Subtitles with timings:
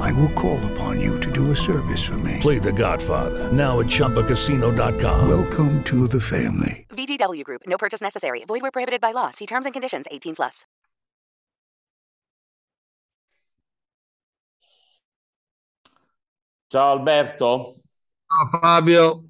[0.00, 2.38] I will call upon you to do a service for me.
[2.40, 5.28] Play The Godfather now at ChumbaCasino.com.
[5.28, 6.86] Welcome to the family.
[6.90, 7.62] VGW Group.
[7.66, 8.44] No purchase necessary.
[8.46, 9.30] Void where prohibited by law.
[9.30, 10.06] See terms and conditions.
[10.10, 10.64] 18 plus.
[16.70, 17.74] Ciao Alberto.
[18.26, 19.24] Ciao Fabio.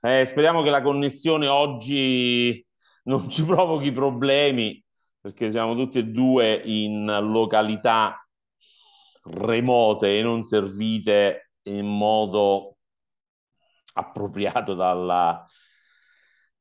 [0.00, 2.62] Eh, speriamo che la connessione oggi
[3.04, 4.82] non ci provochi problemi
[5.18, 8.23] perché siamo tutti e due in località
[9.24, 12.76] remote e non servite in modo
[13.94, 15.44] appropriato dalla,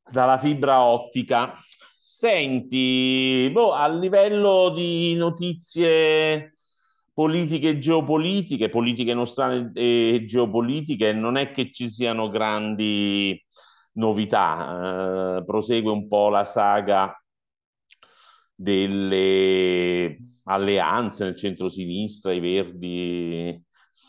[0.09, 1.57] dalla fibra ottica.
[1.97, 6.53] Senti, boh, a livello di notizie
[7.13, 13.39] politiche e geopolitiche, politiche nostrane e geopolitiche, non è che ci siano grandi
[13.93, 15.37] novità.
[15.37, 17.13] Eh, prosegue un po' la saga
[18.63, 23.61] delle alleanze nel centro-sinistra, i verdi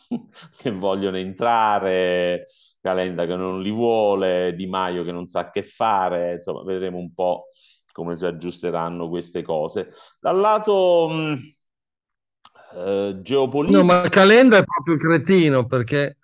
[0.56, 2.44] che vogliono entrare,
[2.80, 7.12] Calenda che non li vuole, Di Maio che non sa che fare, insomma vedremo un
[7.12, 7.48] po'
[7.92, 9.88] come si aggiusteranno queste cose.
[10.20, 11.52] Dal lato mh,
[12.74, 13.78] eh, geopolitico...
[13.78, 16.18] No, ma Calenda è proprio cretino perché...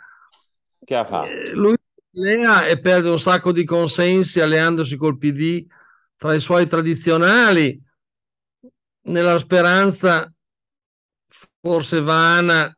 [0.82, 1.28] Che ha fatto?
[1.28, 1.76] Eh, lui
[2.14, 5.64] allea e perde un sacco di consensi alleandosi col PD
[6.16, 7.80] tra i suoi tradizionali
[9.02, 10.32] nella speranza
[11.60, 12.74] forse vana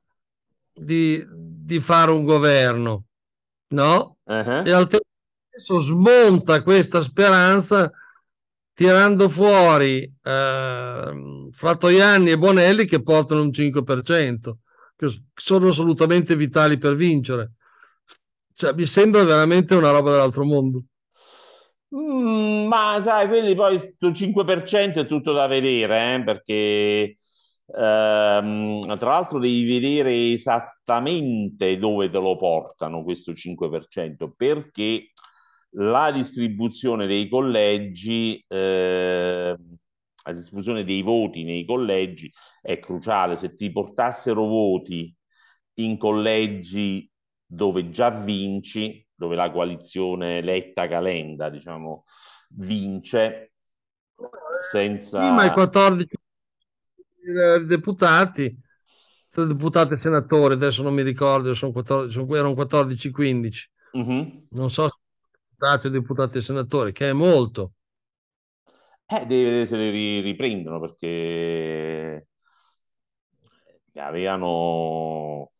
[0.73, 3.05] di, di fare un governo,
[3.69, 4.19] no?
[4.25, 4.63] Uh-huh.
[4.65, 5.07] E al tempo
[5.49, 7.91] stesso smonta questa speranza
[8.73, 14.53] tirando fuori eh, Frattoianni e Bonelli che portano un 5%,
[14.97, 17.53] che sono assolutamente vitali per vincere.
[18.55, 20.85] Cioè, mi sembra veramente una roba dell'altro mondo.
[22.23, 27.17] Mm, ma sai, quelli poi sto 5% è tutto da vedere, eh, perché
[27.67, 35.11] ehm, tra l'altro devi vedere esattamente dove te lo portano questo 5%, perché
[35.77, 39.57] la distribuzione dei collegi, eh,
[40.25, 43.37] la distribuzione dei voti nei collegi è cruciale.
[43.37, 45.13] Se ti portassero voti
[45.75, 47.11] in collegi
[47.45, 52.03] dove già vinci, dove la coalizione Letta-Calenda, diciamo,
[52.57, 53.53] vince
[54.69, 55.23] senza...
[55.23, 56.17] Sì, ma i 14
[57.65, 58.61] deputati,
[59.33, 64.47] deputati e senatori, adesso non mi ricordo, sono 14, sono, erano 14-15, uh-huh.
[64.51, 64.97] non so se
[65.31, 67.75] deputati o deputati e senatori, che è molto.
[69.07, 72.27] Eh, deve vedere se li riprendono perché
[73.95, 75.52] avevano eh,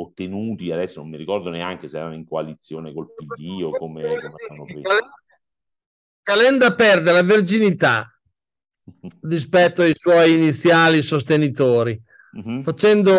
[0.00, 4.34] ottenuti, adesso non mi ricordo neanche se erano in coalizione col PD o come, come
[4.48, 4.82] hanno preso.
[6.22, 8.08] Calenda perde la verginità
[9.22, 12.00] rispetto ai suoi iniziali sostenitori,
[12.32, 12.62] uh-huh.
[12.62, 13.18] facendo,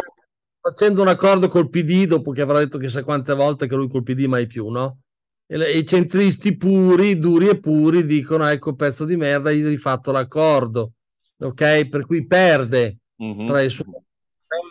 [0.60, 4.04] facendo, un accordo col PD dopo che avrà detto chissà quante volte che lui col
[4.04, 5.02] PD mai più, no?
[5.46, 9.70] E, le, i centristi puri, duri e puri dicono ecco pezzo di merda, gli hai
[9.70, 10.94] rifatto l'accordo,
[11.38, 11.88] ok?
[11.88, 13.48] Per cui perde uh-huh.
[13.48, 14.04] tra i suoi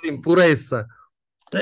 [0.08, 0.86] impurezza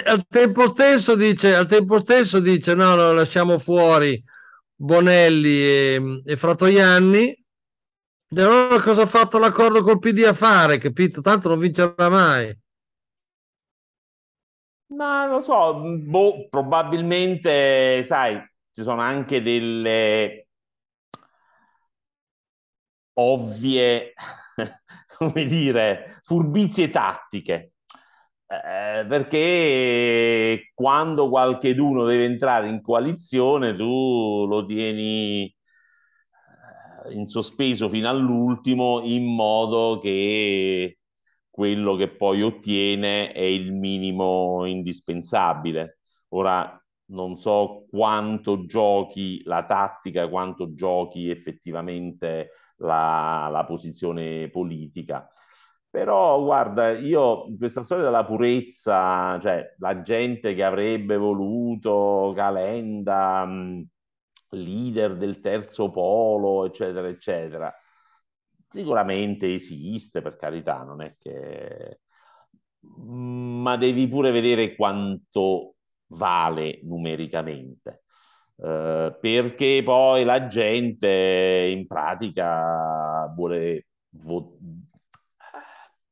[0.04, 4.22] al tempo stesso dice, al tempo stesso dice no, no, lasciamo fuori
[4.75, 7.44] Bonelli e, e Fratoianni.
[8.34, 10.78] E allora cosa ha fatto l'accordo col PD a fare?
[10.78, 11.20] Capito?
[11.20, 12.58] Tanto non vincerà mai.
[14.86, 18.42] Ma lo so, boh, probabilmente, sai,
[18.72, 20.48] ci sono anche delle
[23.14, 24.12] ovvie,
[25.19, 27.72] come dire, furbizie tattiche
[28.52, 38.08] eh, perché quando qualcheduno deve entrare in coalizione tu lo tieni eh, in sospeso fino
[38.08, 40.99] all'ultimo in modo che
[41.50, 45.98] quello che poi ottiene è il minimo indispensabile.
[46.31, 46.76] Ora
[47.06, 55.31] non so quanto giochi la tattica, quanto giochi effettivamente la, la posizione politica.
[55.93, 63.87] Però guarda, io questa storia della purezza, cioè la gente che avrebbe voluto Calenda, mh,
[64.50, 67.75] leader del terzo polo, eccetera, eccetera,
[68.69, 72.00] sicuramente esiste, per carità, non è che...
[73.05, 75.77] Ma devi pure vedere quanto
[76.09, 78.03] vale numericamente.
[78.59, 84.59] eh, perché poi la gente in pratica vuole vo-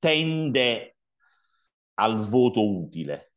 [0.01, 0.97] tende
[1.95, 3.35] al voto utile.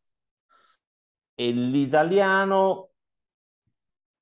[1.36, 2.94] E l'italiano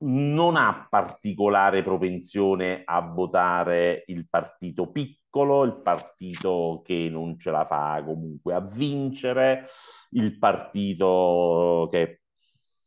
[0.03, 7.65] non ha particolare propensione a votare il partito piccolo, il partito che non ce la
[7.65, 9.67] fa comunque a vincere,
[10.11, 12.21] il partito che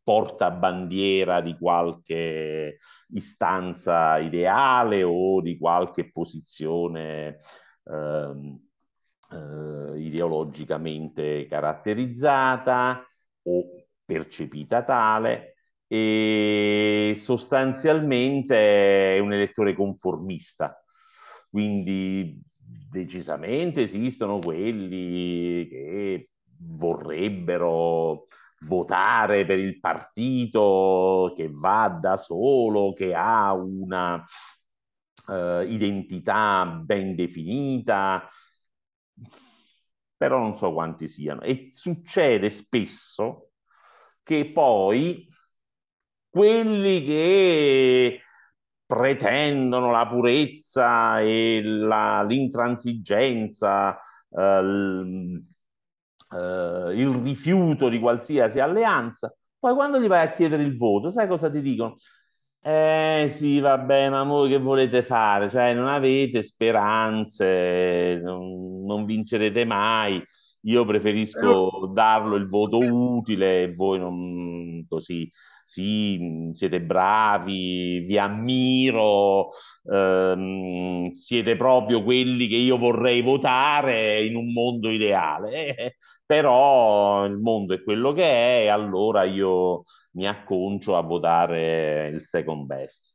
[0.03, 2.79] porta bandiera di qualche
[3.09, 7.39] istanza ideale o di qualche posizione
[7.85, 8.59] eh,
[9.31, 13.05] eh, ideologicamente caratterizzata
[13.43, 13.65] o
[14.05, 15.55] percepita tale
[15.87, 20.83] e sostanzialmente è un elettore conformista,
[21.51, 28.27] quindi decisamente esistono quelli che vorrebbero
[28.67, 34.25] votare per il partito che va da solo, che ha una
[35.27, 38.27] uh, identità ben definita,
[40.17, 41.41] però non so quanti siano.
[41.43, 43.51] E succede spesso
[44.23, 45.29] che poi
[46.29, 48.21] quelli che
[48.87, 53.99] pretendono la purezza e la, l'intransigenza,
[54.31, 55.43] eh,
[56.37, 61.27] eh, il rifiuto di qualsiasi alleanza, poi quando gli vai a chiedere il voto, sai
[61.29, 61.97] cosa ti dicono?
[62.67, 65.51] Eh sì, vabbè, ma voi che volete fare?
[65.51, 70.23] Cioè, non avete speranze, non, non vincerete mai.
[70.63, 75.31] Io preferisco darlo il voto utile e voi non così
[75.63, 79.49] sì, siete bravi, vi ammiro,
[79.91, 85.97] ehm, siete proprio quelli che io vorrei votare in un mondo ideale, eh,
[86.27, 89.83] però il mondo è quello che è allora io
[90.15, 93.15] mi acconcio a votare il second best.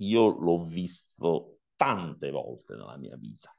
[0.00, 3.52] Io l'ho visto tante volte nella mia vita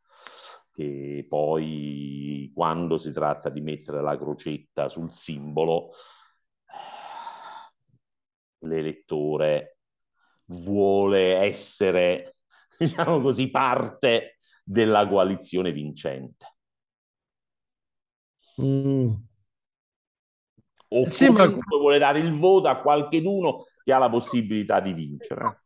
[0.72, 5.92] che poi quando si tratta di mettere la crocetta sul simbolo
[8.60, 9.78] l'elettore
[10.46, 12.38] vuole essere,
[12.78, 16.46] diciamo così, parte della coalizione vincente.
[18.62, 19.14] Mm.
[20.90, 21.78] O sì, comunque ma...
[21.78, 25.62] vuole dare il voto a qualcheduno che ha la possibilità di vincere.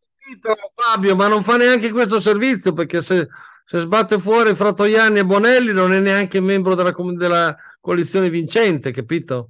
[0.76, 3.28] Fabio, ma non fa neanche questo servizio perché se,
[3.66, 9.50] se sbatte fuori Fratoianni e Bonelli non è neanche membro della, della coalizione vincente, capito?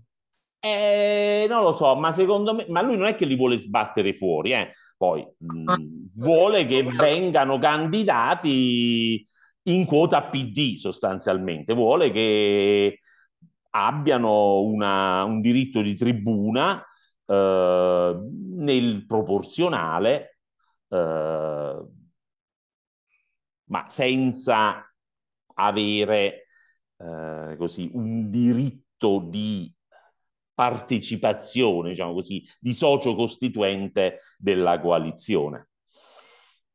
[0.60, 4.14] Eh, non lo so, ma secondo me, ma lui non è che li vuole sbattere
[4.14, 4.72] fuori, eh.
[4.98, 5.78] poi mh, ah.
[6.16, 9.26] vuole che vengano candidati
[9.64, 13.00] in quota PD sostanzialmente, vuole che
[13.76, 16.84] abbiano una, un diritto di tribuna
[17.26, 18.20] eh,
[18.56, 20.38] nel proporzionale,
[20.90, 21.86] eh,
[23.66, 24.94] ma senza
[25.56, 26.48] avere
[26.98, 29.74] eh, così un diritto di
[30.54, 35.70] partecipazione, diciamo così, di socio costituente della coalizione.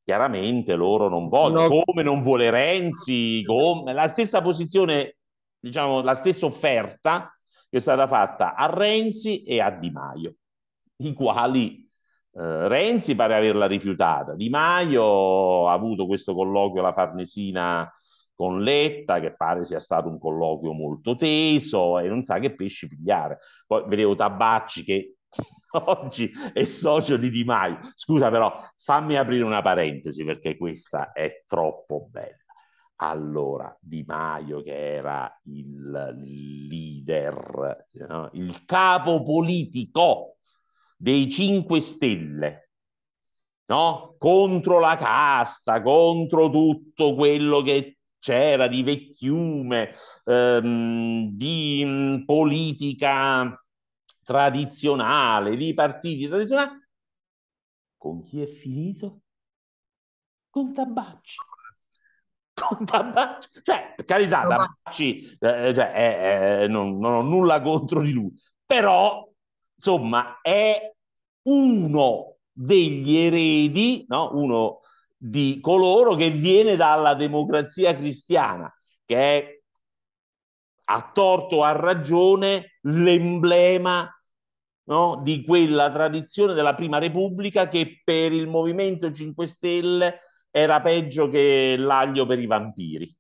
[0.03, 1.83] Chiaramente loro non vogliono, no.
[1.85, 5.18] come non vuole Renzi, come, la stessa posizione,
[5.59, 7.33] diciamo, la stessa offerta
[7.69, 10.37] che è stata fatta a Renzi e a Di Maio,
[10.97, 11.89] i quali
[12.33, 17.91] eh, Renzi pare averla rifiutata, Di Maio ha avuto questo colloquio alla Farnesina
[18.35, 22.87] con Letta, che pare sia stato un colloquio molto teso e non sa che pesci
[22.87, 23.39] pigliare.
[23.67, 25.17] Poi vedevo Tabacci che
[25.87, 27.81] oggi è socio di Di Maio.
[27.97, 32.48] Scusa però, fammi aprire una parentesi perché questa è troppo bella.
[33.01, 35.91] Allora, Di Maio che era il
[36.69, 38.29] leader, no?
[38.33, 40.39] il capo politico
[40.97, 42.71] dei 5 Stelle,
[43.67, 44.17] no?
[44.19, 49.93] contro la casta, contro tutto quello che c'era di vecchiume,
[50.25, 53.65] ehm, di mh, mm, politica
[54.25, 56.85] tradizionale, di partiti tradizionali.
[57.97, 59.21] Con chi è finito?
[60.51, 61.37] Con Tabacci.
[63.63, 68.33] Cioè, per carità, Tabacci, eh, cioè, eh, eh, non, non ho nulla contro di lui,
[68.65, 69.29] però,
[69.75, 70.93] insomma, è
[71.43, 74.31] uno degli eredi, no?
[74.35, 74.81] uno
[75.17, 78.73] di coloro che viene dalla democrazia cristiana,
[79.05, 79.61] che è
[80.91, 84.11] a torto o a ragione l'emblema
[84.85, 91.29] no, di quella tradizione della prima repubblica che per il Movimento 5 Stelle era peggio
[91.29, 93.17] che l'aglio per i vampiri.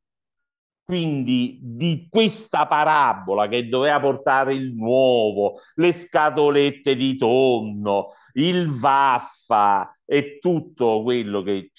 [0.88, 9.94] quindi di questa parabola che doveva portare il nuovo, le scatolette di tonno, il vaffa
[10.06, 11.72] e tutto quello che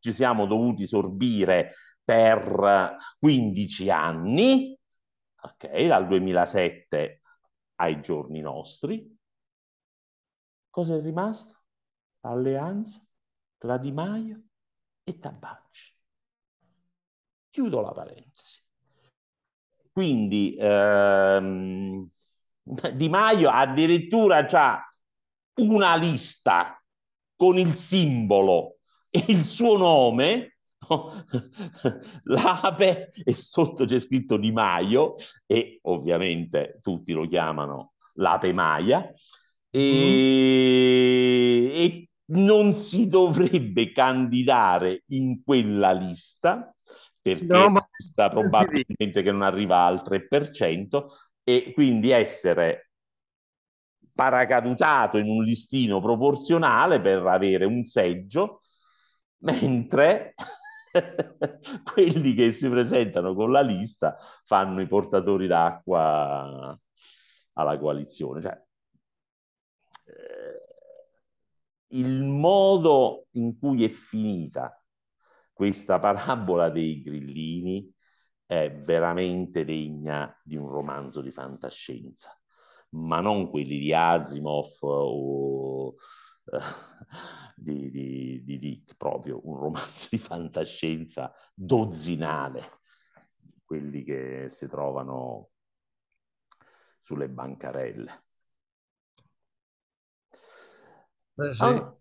[0.00, 4.74] ci siamo dovuti sorbire per 15 anni,
[5.42, 7.20] ok, dal 2007
[7.76, 9.14] ai giorni nostri.
[10.70, 11.54] Cosa è rimasto?
[12.20, 13.04] Alleanza
[13.58, 14.42] tra Di Maio
[15.04, 15.92] e Tabacci.
[17.50, 18.62] Chiudo la parentesi.
[19.92, 22.10] Quindi ehm,
[22.94, 24.88] Di Maio addirittura ha
[25.56, 26.82] una lista
[27.36, 28.78] con il simbolo
[29.10, 30.56] e il suo nome,
[32.24, 35.14] l'ape e sotto c'è scritto Di Maio
[35.46, 39.12] e ovviamente tutti lo chiamano l'ape Maia
[39.70, 39.80] e,
[41.70, 41.74] mm.
[41.74, 46.74] e non si dovrebbe candidare in quella lista
[47.20, 47.88] perché no, ma...
[47.96, 51.06] sta probabilmente che non arriva al 3%
[51.42, 52.90] e quindi essere
[54.12, 58.60] paracadutato in un listino proporzionale per avere un seggio,
[59.38, 60.34] mentre
[61.82, 66.78] quelli che si presentano con la lista fanno i portatori d'acqua
[67.54, 68.40] alla coalizione.
[68.42, 68.62] Cioè,
[70.04, 70.64] eh,
[71.94, 74.78] il modo in cui è finita
[75.52, 77.92] questa parabola dei grillini
[78.44, 82.38] è veramente degna di un romanzo di fantascienza,
[82.90, 85.94] ma non quelli di Asimov o uh,
[87.56, 92.80] di, di, di Dick, proprio un romanzo di fantascienza dozzinale,
[93.64, 95.50] quelli che si trovano
[97.00, 98.23] sulle bancarelle.
[101.36, 101.62] Eh, sì.
[101.62, 101.96] allora,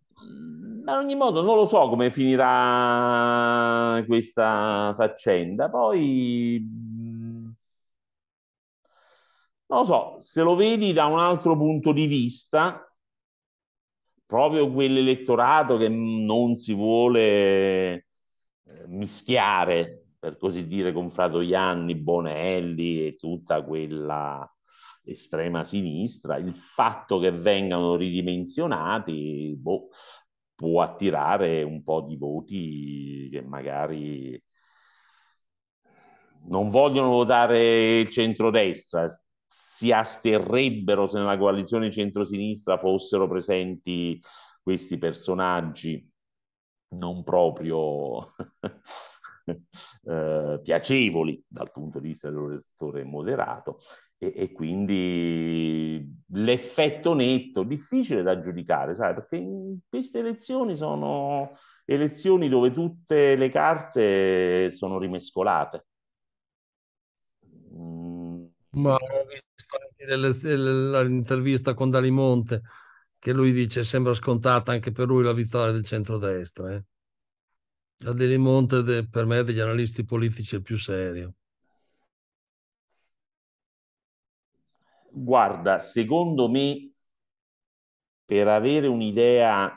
[0.86, 5.70] ad ogni modo non lo so come finirà questa faccenda.
[5.70, 6.62] Poi
[9.68, 12.88] non lo so, se lo vedi da un altro punto di vista,
[14.26, 17.22] proprio quell'elettorato che non si vuole
[17.94, 18.06] eh,
[18.88, 24.48] mischiare, per così dire, con Fratoianni, Bonelli e tutta quella
[25.04, 29.90] estrema sinistra, il fatto che vengano ridimensionati boh,
[30.56, 34.42] può attirare un po' di voti che magari
[36.46, 39.08] non vogliono votare il centrodestra,
[39.48, 44.22] si asterrebbero se nella coalizione centrosinistra fossero presenti
[44.62, 46.10] questi personaggi.
[46.94, 48.20] Non proprio
[50.06, 53.80] eh, piacevoli dal punto di vista dell'elettore moderato
[54.24, 59.44] e, e, quindi l'effetto netto difficile da giudicare, sai, perché
[59.90, 61.52] queste elezioni sono
[61.86, 65.86] elezioni dove tutte le carte sono rimescolate.
[67.76, 68.46] Mm.
[68.72, 72.62] Ma ho visto anche l'intervista con Dalimonte
[73.20, 76.74] che lui dice sembra scontata anche per lui la vittoria del centrodestra.
[76.74, 76.84] Eh?
[77.98, 81.36] Dalimonte per me degli analisti politici è il più serio.
[85.16, 86.92] Guarda, secondo me,
[88.26, 89.72] per avere un'idea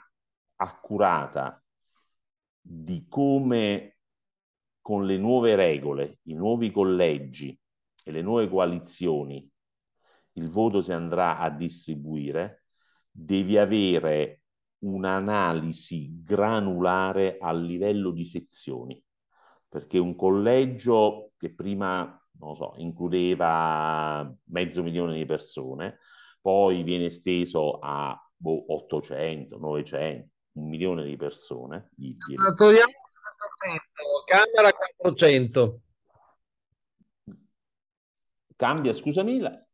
[0.57, 1.63] accurata
[2.61, 3.99] di come
[4.81, 7.59] con le nuove regole, i nuovi collegi
[8.03, 9.51] e le nuove coalizioni
[10.37, 12.65] il voto si andrà a distribuire,
[13.11, 14.43] devi avere
[14.79, 19.03] un'analisi granulare a livello di sezioni,
[19.69, 25.99] perché un collegio che prima non so, includeva mezzo milione di persone,
[26.41, 31.91] poi viene esteso a boh, 800, 900, un milione di persone.
[31.97, 32.93] 400,
[34.27, 35.81] Camera 400.
[38.57, 39.65] Cambia, scusami.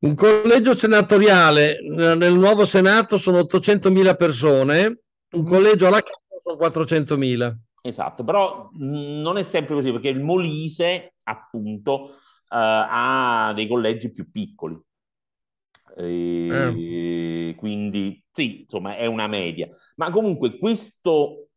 [0.00, 5.00] Un collegio senatoriale nel nuovo Senato sono 800.000 persone,
[5.32, 7.54] un collegio alla Camera sono 400.000.
[7.82, 12.12] Esatto, però non è sempre così perché il Molise, appunto, uh,
[12.48, 14.78] ha dei collegi più piccoli.
[15.96, 17.54] E, eh.
[17.56, 19.68] Quindi sì, insomma, è una media.
[19.96, 21.48] Ma comunque questo,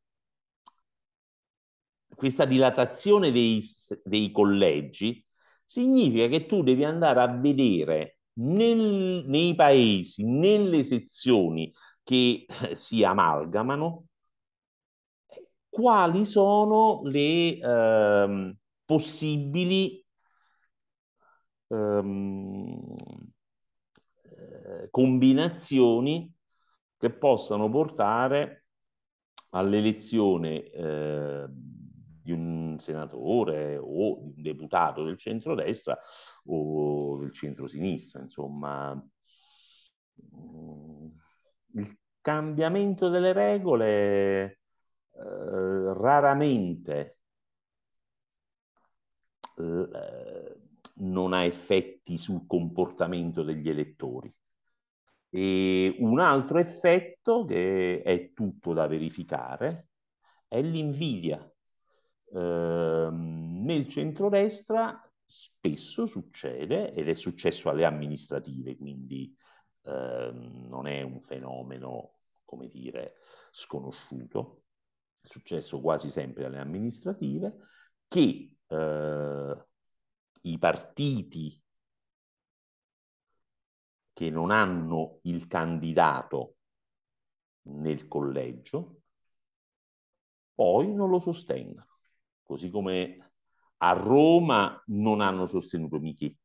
[2.16, 3.62] questa dilatazione dei,
[4.04, 5.24] dei collegi
[5.66, 11.72] significa che tu devi andare a vedere nel, nei paesi, nelle sezioni
[12.04, 14.06] che si amalgamano,
[15.74, 20.06] quali sono le ehm, possibili
[21.68, 22.96] ehm,
[24.22, 26.32] eh, combinazioni
[26.96, 28.66] che possano portare
[29.50, 35.98] all'elezione eh, di un senatore o di un deputato del centrodestra
[36.46, 38.94] o del centrosinistra, insomma.
[40.36, 41.08] Mm,
[41.74, 44.60] il cambiamento delle regole
[45.16, 47.18] eh, raramente
[49.58, 50.62] eh,
[50.96, 54.34] non ha effetti sul comportamento degli elettori.
[55.30, 59.90] E un altro effetto che è tutto da verificare
[60.48, 61.52] è l'invidia
[62.32, 69.36] eh, nel centrodestra spesso succede, ed è successo alle amministrative, quindi
[69.84, 73.16] eh, non è un fenomeno, come dire,
[73.52, 74.64] sconosciuto,
[75.24, 77.56] è successo quasi sempre alle amministrative,
[78.08, 79.66] che eh,
[80.42, 81.62] i partiti
[84.12, 86.58] che non hanno il candidato
[87.64, 88.98] nel collegio
[90.54, 91.88] poi non lo sostengono
[92.44, 93.32] così come
[93.78, 96.38] a Roma non hanno sostenuto Michetti,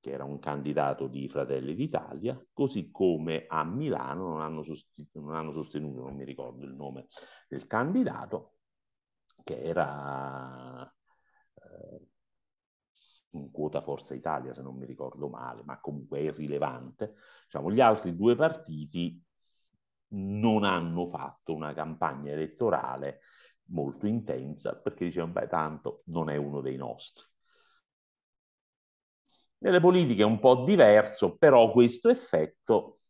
[0.00, 5.34] che era un candidato di Fratelli d'Italia, così come a Milano non hanno, sostenuto, non,
[5.34, 7.08] hanno sostenuto, non mi ricordo il nome
[7.48, 8.54] del candidato,
[9.44, 10.82] che era
[11.54, 12.08] eh,
[13.32, 17.14] in quota Forza Italia, se non mi ricordo male, ma comunque è irrilevante.
[17.44, 19.22] Diciamo, gli altri due partiti
[20.12, 23.20] non hanno fatto una campagna elettorale
[23.70, 27.29] molto intensa perché dicevano, beh, tanto non è uno dei nostri.
[29.62, 33.00] Nelle politiche è un po' diverso, però questo effetto,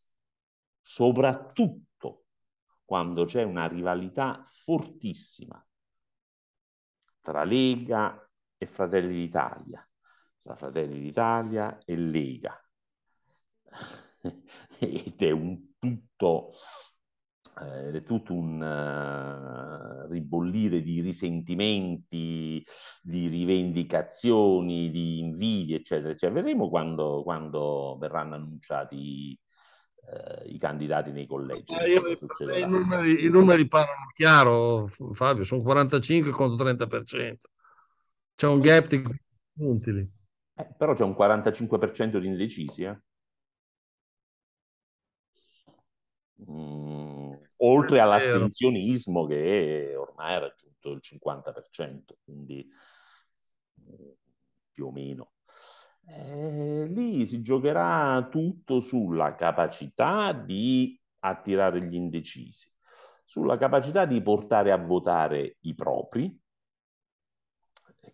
[0.80, 2.24] soprattutto
[2.84, 5.64] quando c'è una rivalità fortissima
[7.20, 9.88] tra Lega e Fratelli d'Italia,
[10.42, 12.60] tra Fratelli d'Italia e Lega,
[14.80, 16.54] ed è un tutto
[17.58, 22.64] eh, è tutto un uh, ribollire di risentimenti,
[23.02, 29.38] di rivendicazioni, di invidie, eccetera, cioè, vedremo quando, quando verranno annunciati
[29.96, 31.74] uh, i candidati nei collegi.
[31.74, 37.34] Eh, io, I, numeri, I numeri parlano chiaro, Fabio, sono 45 contro 30%.
[38.34, 39.02] C'è un gap di
[39.52, 40.10] punti lì.
[40.54, 42.98] Eh, però c'è un 45% di indecisi, eh?
[46.48, 46.79] Mm,
[47.62, 52.66] oltre all'astensionismo che ormai ha raggiunto il 50%, quindi
[53.86, 54.16] eh,
[54.70, 55.32] più o meno.
[56.06, 62.72] Eh, lì si giocherà tutto sulla capacità di attirare gli indecisi,
[63.24, 66.36] sulla capacità di portare a votare i propri,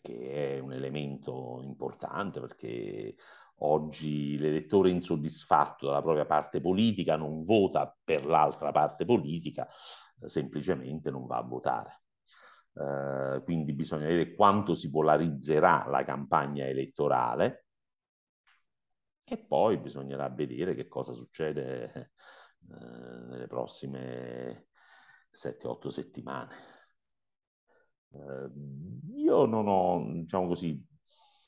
[0.02, 3.14] che è un elemento importante perché
[3.60, 9.66] Oggi l'elettore insoddisfatto dalla propria parte politica non vota per l'altra parte politica,
[10.20, 12.02] eh, semplicemente non va a votare.
[12.74, 17.64] Eh, quindi bisogna vedere quanto si polarizzerà la campagna elettorale
[19.24, 22.12] e poi bisognerà vedere che cosa succede eh,
[22.68, 24.68] nelle prossime
[25.32, 26.54] 7-8 settimane.
[28.12, 28.50] Eh,
[29.16, 30.84] io non ho, diciamo così,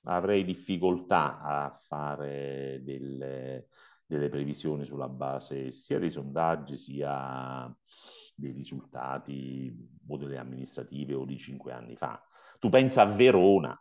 [0.09, 3.69] avrei difficoltà a fare delle,
[4.07, 7.75] delle previsioni sulla base sia dei sondaggi sia
[8.35, 9.75] dei risultati
[10.07, 12.23] o delle amministrative o di cinque anni fa.
[12.59, 13.79] Tu pensa a Verona.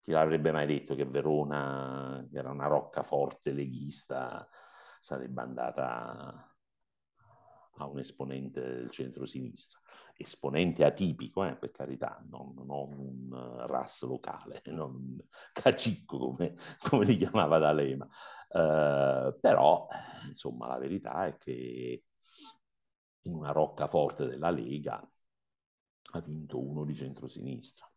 [0.00, 4.46] Chi l'avrebbe mai detto che Verona, che era una roccaforte leghista,
[5.00, 6.53] sarebbe andata
[7.76, 9.80] a un esponente del centro-sinistra,
[10.16, 15.18] esponente atipico, eh, per carità, non, non un uh, RAS locale, non
[15.52, 16.54] cacicco come,
[16.88, 18.08] come li chiamava D'Alema.
[18.48, 19.88] Uh, però,
[20.28, 22.04] insomma, la verità è che
[23.22, 25.00] in una roccaforte della Lega
[26.12, 27.88] ha vinto uno di centro-sinistra.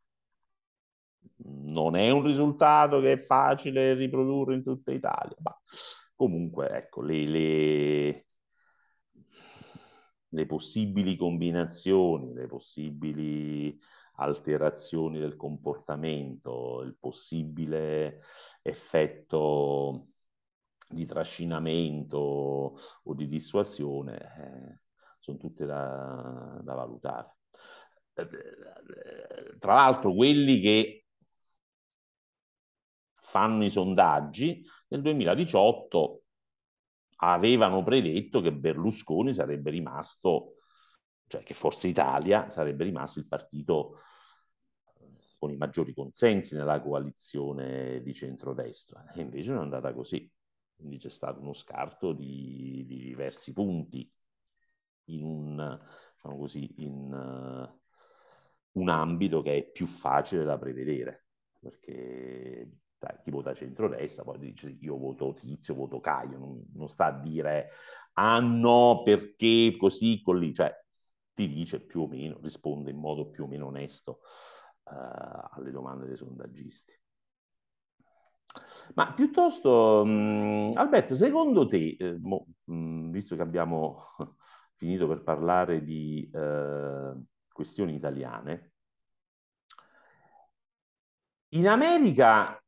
[1.40, 5.56] Non è un risultato che è facile riprodurre in tutta Italia, ma
[6.16, 8.27] comunque, ecco, le, le
[10.38, 13.76] le possibili combinazioni, le possibili
[14.17, 18.21] alterazioni del comportamento, il possibile
[18.62, 20.10] effetto
[20.88, 24.80] di trascinamento o di dissuasione, eh,
[25.19, 27.36] sono tutte da, da valutare.
[29.58, 31.06] Tra l'altro, quelli che
[33.15, 36.21] fanno i sondaggi nel 2018
[37.18, 40.56] avevano predetto che Berlusconi sarebbe rimasto,
[41.28, 44.00] cioè che Forza Italia sarebbe rimasto il partito
[45.40, 49.06] con i maggiori consensi nella coalizione di centrodestra.
[49.14, 50.30] E invece non è andata così.
[50.76, 54.12] Quindi c'è stato uno scarto di, di diversi punti.
[55.06, 55.80] in un,
[56.16, 61.28] diciamo così, in uh, un ambito che è più facile da prevedere,
[61.60, 67.06] perché dai, chi vota centrodestra poi dice io voto Tizio, voto Caio, non, non sta
[67.06, 67.70] a dire
[68.14, 70.74] ah no perché così, con lì, cioè
[71.34, 74.22] ti dice più o meno, risponde in modo più o meno onesto
[74.86, 77.00] uh, alle domande dei sondaggisti.
[78.96, 84.16] Ma piuttosto, mh, mm, Alberto, secondo te, eh, mo, mh, mm, visto che abbiamo
[84.76, 87.14] finito per parlare di eh,
[87.52, 88.72] questioni italiane,
[91.50, 92.60] in America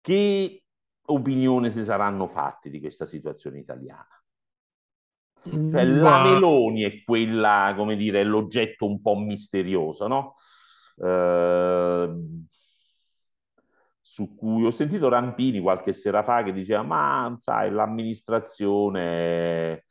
[0.00, 0.64] che
[1.06, 4.06] opinione si saranno fatte di questa situazione italiana?
[5.42, 10.34] Cioè, la Meloni è quella, come dire, l'oggetto un po' misterioso, no?
[11.02, 12.14] Eh,
[14.02, 19.84] su cui ho sentito Rampini qualche sera fa che diceva, ma sai, l'amministrazione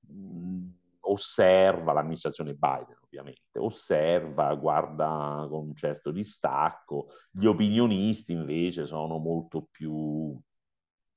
[0.00, 0.68] mh,
[1.12, 9.68] osserva, l'amministrazione Biden ovviamente, osserva, guarda con un certo distacco, gli opinionisti invece sono molto
[9.70, 10.38] più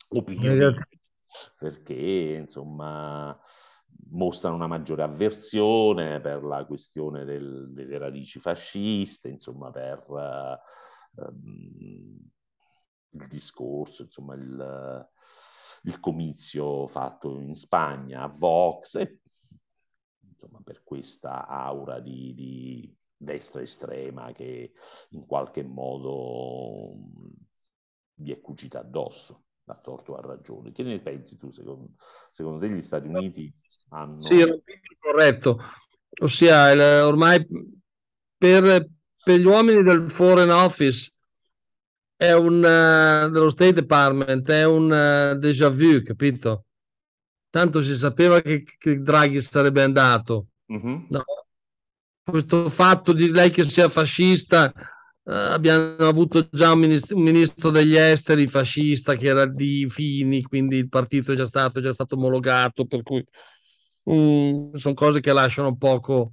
[0.09, 0.99] opinionisti
[1.57, 3.37] perché insomma
[4.09, 10.05] mostrano una maggiore avversione per la questione del, delle radici fasciste, insomma, per
[11.15, 12.29] um,
[13.09, 15.09] il discorso, insomma, il,
[15.83, 19.19] il, comizio fatto in Spagna a Vox, e,
[20.35, 24.73] insomma, per questa aura di, di destra estrema che
[25.09, 26.93] in qualche modo
[28.15, 30.71] vi è cucita addosso, a torto a ragione.
[30.71, 31.93] Che ne pensi tu, secondo,
[32.31, 33.53] secondo te gli Stati Uniti
[33.89, 34.19] hanno...
[34.19, 34.43] Sì,
[34.99, 35.59] corretto.
[36.21, 37.45] Ossia, il, ormai
[38.37, 38.89] per,
[39.23, 41.11] per, gli uomini del Foreign Office
[42.15, 46.64] è un uh, dello State Department è un uh, déjà vu, capito?
[47.55, 50.47] Tanto si sapeva che, che Draghi sarebbe andato.
[50.73, 51.05] Mm-hmm.
[51.07, 51.23] No?
[52.21, 57.69] Questo fatto di lei che sia fascista, uh, abbiamo avuto già un ministro, un ministro,
[57.69, 61.93] degli esteri fascista che era di Fini, quindi il partito è già stato, è già
[61.93, 63.25] stato omologato, per cui
[64.11, 66.31] mm, sono cose che lasciano poco,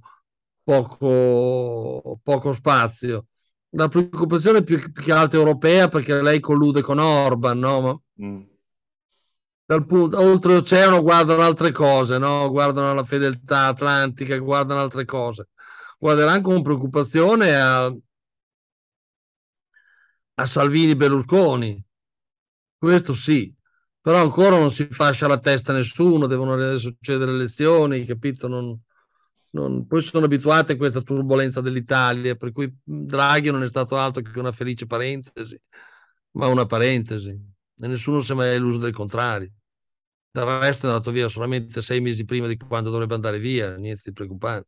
[0.61, 3.27] poco, poco spazio.
[3.75, 7.79] La preoccupazione più, più, che altro europea perché lei collude con Orban, no?
[7.79, 8.51] Ma, mm.
[9.75, 12.49] Dal punto, oltreoceano guardano altre cose, no?
[12.49, 15.49] guardano la fedeltà atlantica, guardano altre cose.
[15.97, 17.93] Guarderanno con preoccupazione a,
[20.35, 21.83] a Salvini Berlusconi.
[22.77, 23.53] Questo sì
[24.03, 28.49] però ancora non si fascia la testa a nessuno, devono succedere le elezioni, capito?
[28.49, 28.77] Non,
[29.51, 29.87] non...
[29.87, 34.37] Poi sono abituati a questa turbolenza dell'Italia, per cui Draghi non è stato altro che
[34.37, 35.57] una felice parentesi,
[36.31, 39.49] ma una parentesi, e nessuno si è mai illuso del contrario.
[40.33, 44.01] Del resto è andato via solamente sei mesi prima di quando dovrebbe andare via, niente
[44.05, 44.67] di preoccupante.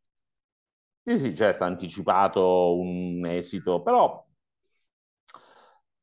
[1.02, 4.24] Sì, sì, certo, ha anticipato un esito, però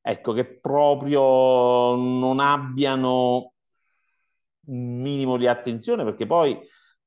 [0.02, 3.54] ecco, che proprio non abbiano
[4.66, 6.58] un minimo di attenzione, perché poi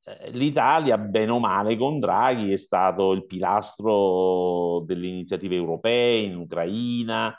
[0.05, 6.37] eh, l'Italia, bene o male, con Draghi è stato il pilastro delle iniziative europee in
[6.37, 7.37] Ucraina,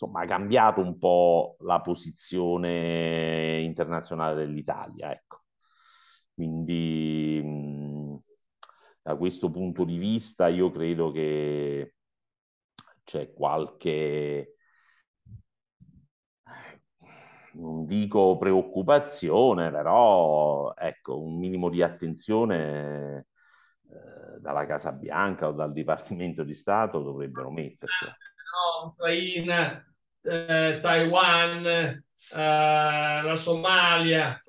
[0.00, 5.42] insomma, ha cambiato un po' la posizione internazionale dell'Italia, ecco.
[6.32, 8.18] Quindi mh,
[9.02, 11.94] da questo punto di vista io credo che
[13.04, 14.54] c'è qualche
[17.52, 23.26] non dico preoccupazione, però ecco, un minimo di attenzione
[23.90, 28.04] eh, dalla Casa Bianca o dal Dipartimento di Stato dovrebbero metterci.
[28.04, 29.89] No, Ucraina,
[30.22, 32.02] eh, Taiwan, eh,
[33.22, 34.42] la Somalia.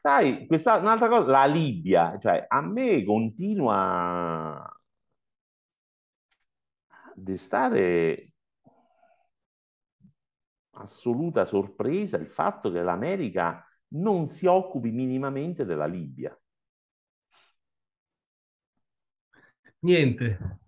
[0.00, 4.80] Sai, questa un'altra cosa, la Libia, cioè a me continua a
[7.14, 8.32] destare
[10.70, 16.34] assoluta sorpresa il fatto che l'America non si occupi minimamente della Libia.
[19.80, 20.59] Niente.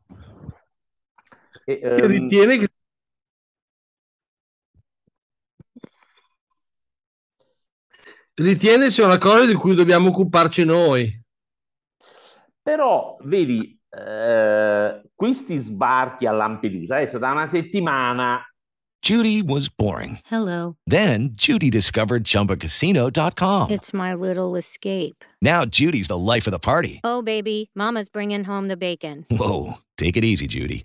[1.64, 2.06] E, um...
[2.06, 2.68] ritiene che
[8.34, 11.20] ritiene sia una cosa di cui dobbiamo occuparci noi.
[12.62, 18.42] Però, vedi, eh, questi sbarchi a Lampedusa, adesso da una settimana
[19.02, 20.20] Judy was boring.
[20.26, 20.76] Hello.
[20.86, 23.70] Then Judy discovered ChumbaCasino.com.
[23.70, 25.24] It's my little escape.
[25.42, 27.00] Now Judy's the life of the party.
[27.02, 29.26] Oh, baby, mama's bringing home the bacon.
[29.28, 30.84] Whoa, take it easy, Judy.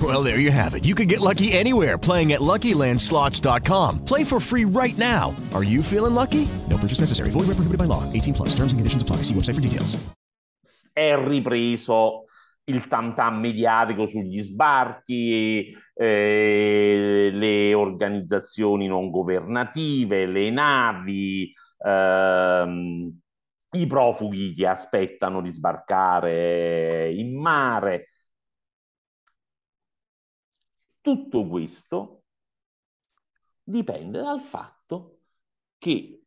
[0.00, 0.84] Well, there you have it.
[0.84, 4.04] You can get lucky anywhere playing at LuckyLandSlots.com.
[4.04, 5.34] Play for free right now.
[5.52, 6.46] Are you feeling lucky?
[6.68, 7.30] No purchase necessary.
[7.30, 8.04] Void where prohibited by law.
[8.12, 8.50] 18 plus.
[8.50, 9.16] Terms and conditions apply.
[9.16, 9.98] See website for details.
[10.92, 12.24] È ripreso
[12.64, 21.52] il tam tam mediatico sugli sbarchi, eh, le organizzazioni non governative, le navi,
[21.84, 23.18] ehm,
[23.72, 28.08] i profughi che aspettano di sbarcare in mare.
[31.10, 32.22] Tutto questo
[33.64, 35.22] dipende dal fatto
[35.76, 36.22] che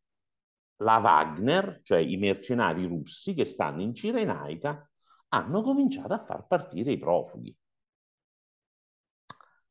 [0.82, 4.86] la Wagner, cioè i mercenari russi che stanno in Cirenaica,
[5.30, 7.56] hanno cominciato a far partire i profughi.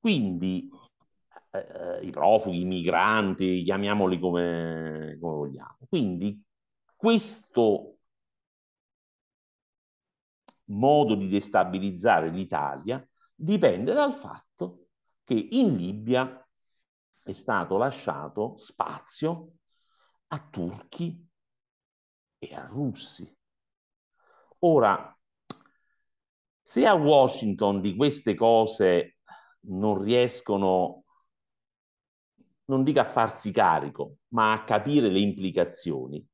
[0.00, 0.70] Quindi
[1.50, 5.76] eh, i profughi, i migranti, chiamiamoli come, come vogliamo.
[5.90, 6.42] Quindi
[6.96, 7.98] questo
[10.70, 14.81] modo di destabilizzare l'Italia dipende dal fatto
[15.24, 16.46] che in Libia
[17.22, 19.52] è stato lasciato spazio
[20.28, 21.28] a turchi
[22.38, 23.30] e a russi.
[24.60, 25.16] Ora,
[26.62, 29.18] se a Washington di queste cose
[29.66, 31.04] non riescono,
[32.66, 36.26] non dico a farsi carico, ma a capire le implicazioni,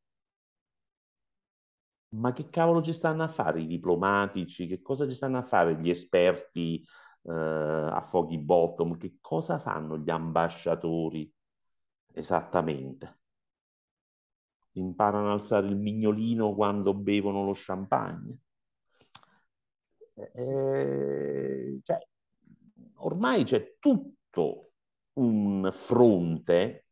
[2.11, 4.67] ma che cavolo ci stanno a fare i diplomatici?
[4.67, 6.83] Che cosa ci stanno a fare gli esperti
[7.29, 8.97] eh, a Foggy Bottom?
[8.97, 11.31] Che cosa fanno gli ambasciatori
[12.13, 13.21] esattamente?
[14.73, 18.39] Imparano ad alzare il mignolino quando bevono lo champagne?
[20.15, 21.99] Eh, cioè,
[22.97, 24.73] ormai c'è tutto
[25.15, 26.85] un fronte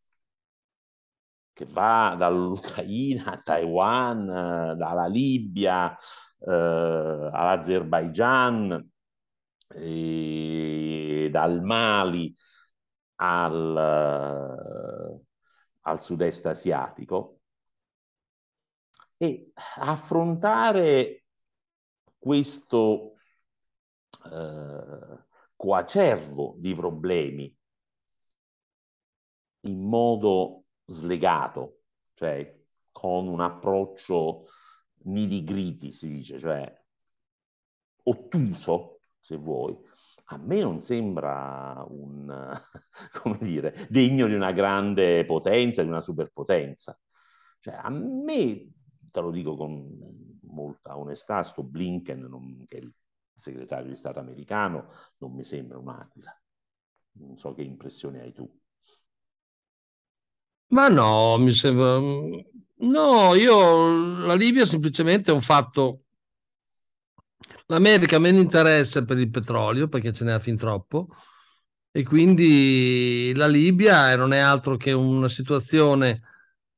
[1.53, 5.96] che va dall'Ucraina a Taiwan, dalla Libia
[6.38, 6.51] eh,
[7.33, 8.90] all'Azerbaigian,
[9.68, 12.35] dal Mali
[13.16, 13.76] al,
[15.81, 17.40] al sud-est asiatico.
[19.18, 21.24] E affrontare
[22.18, 23.14] questo
[24.24, 25.24] eh,
[25.57, 27.57] coacervo di problemi
[29.61, 31.81] in modo slegato,
[32.14, 34.46] cioè con un approccio
[35.05, 36.85] nitty-gritty, si dice, cioè
[38.05, 38.96] ottuso,
[39.27, 39.77] se vuoi,
[40.27, 42.29] a me non sembra un,
[43.21, 46.97] come dire, degno di una grande potenza, di una superpotenza.
[47.59, 48.71] Cioè, a me,
[49.11, 52.95] te lo dico con molta onestà, sto Blinken, non, che è il
[53.35, 54.87] segretario di Stato americano,
[55.19, 56.41] non mi sembra un'aquila.
[57.19, 58.49] Non so che impressione hai tu.
[60.69, 61.99] Ma no, mi sembra...
[61.99, 66.03] No, io la Libia semplicemente è un fatto...
[67.68, 71.09] L'America ha meno interesse per il petrolio perché ce n'è fin troppo
[71.90, 76.22] e quindi la Libia non è altro che una situazione,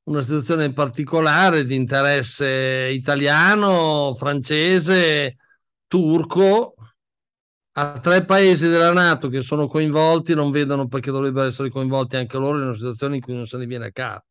[0.05, 5.37] una situazione particolare di interesse italiano, francese,
[5.87, 6.74] turco
[7.72, 12.38] a tre paesi della Nato che sono coinvolti non vedono perché dovrebbero essere coinvolti anche
[12.38, 14.28] loro in una situazione in cui non se ne viene a capo.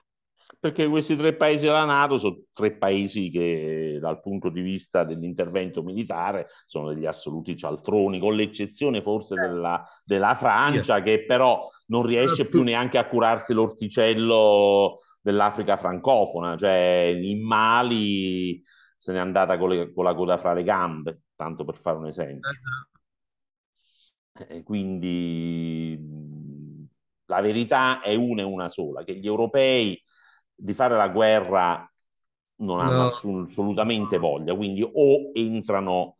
[0.59, 5.83] Perché questi tre paesi della Nato sono tre paesi che dal punto di vista dell'intervento
[5.83, 9.37] militare sono degli assoluti cialtroni, con l'eccezione forse eh.
[9.37, 17.15] della, della Francia, che però non riesce più neanche a curarsi l'orticello dell'Africa francofona, cioè
[17.21, 18.59] in Mali
[18.97, 22.07] se n'è andata con, le, con la coda fra le gambe, tanto per fare un
[22.07, 22.49] esempio.
[22.49, 22.95] Esatto.
[24.53, 25.99] E quindi
[27.25, 30.01] la verità è una e una sola, che gli europei
[30.57, 31.89] di fare la guerra
[32.59, 33.43] non hanno no.
[33.43, 36.17] assolutamente voglia, quindi o entrano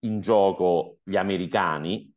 [0.00, 2.12] in gioco gli americani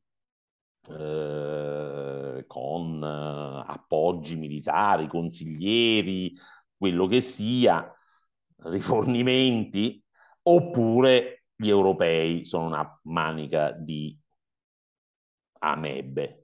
[0.87, 6.33] eh, con eh, appoggi militari, consiglieri,
[6.77, 7.91] quello che sia,
[8.63, 10.03] rifornimenti,
[10.43, 14.17] oppure gli europei sono una manica di
[15.61, 16.38] amebe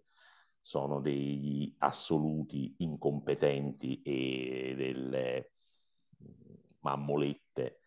[0.65, 5.51] sono degli assoluti incompetenti e delle
[6.79, 7.81] mammolette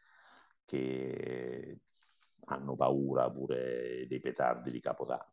[0.64, 1.80] che
[2.44, 5.32] hanno paura pure dei petardi di Capodanno.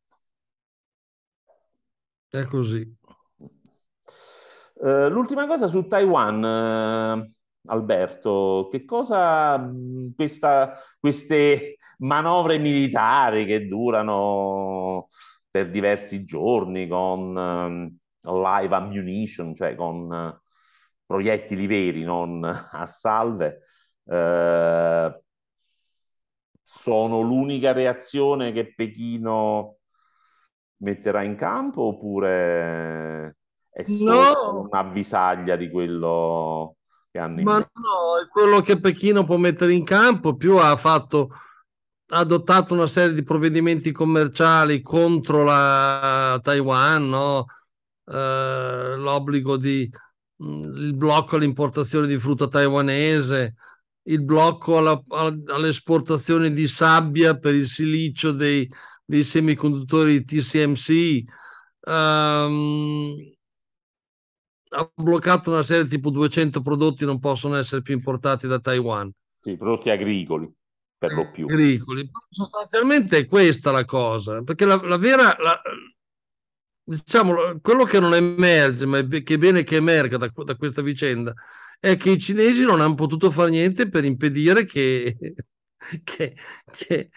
[2.29, 2.97] È così.
[4.77, 7.31] Uh, l'ultima cosa su Taiwan, uh,
[7.71, 9.71] Alberto, che cosa
[10.15, 15.09] questa, queste manovre militari che durano
[15.55, 20.37] per diversi giorni con uh, live ammunition, cioè con uh,
[21.05, 23.61] proiettili veri, non a salve,
[24.03, 25.17] uh,
[26.61, 29.77] sono l'unica reazione che Pechino
[30.79, 33.37] metterà in campo oppure
[33.69, 34.67] è solo no.
[34.69, 36.75] un'avvisaglia di quello
[37.09, 40.75] che hanno in Ma no, è quello che Pechino può mettere in campo, più ha
[40.75, 41.29] fatto
[42.07, 47.45] adottato una serie di provvedimenti commerciali contro la Taiwan, no?
[48.05, 49.89] eh, l'obbligo di
[50.37, 53.55] il blocco all'importazione di frutta taiwanese,
[54.03, 55.01] il blocco alla,
[55.47, 58.69] all'esportazione di sabbia per il silicio dei,
[59.05, 61.23] dei semiconduttori TCMC.
[61.87, 63.33] Um,
[64.69, 69.09] ha bloccato una serie tipo 200 prodotti non possono essere più importati da Taiwan.
[69.39, 70.53] Sì, prodotti agricoli
[70.97, 71.45] per lo più.
[71.45, 72.09] Agricoli.
[72.29, 75.61] Sostanzialmente è questa la cosa, perché la, la vera, la,
[76.83, 81.33] diciamo, quello che non emerge, ma che è bene che emerga da, da, questa vicenda,
[81.79, 85.17] è che i cinesi non hanno potuto fare niente per impedire che,
[86.03, 86.35] che,
[86.71, 87.09] che,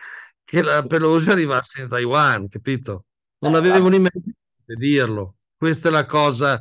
[0.44, 3.04] che la Pelosi arrivasse in Taiwan, capito?
[3.40, 5.36] Non eh, avevano i mezzi per impedirlo.
[5.56, 6.60] Questa è la cosa,